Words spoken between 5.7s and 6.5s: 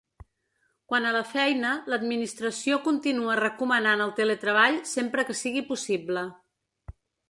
possible.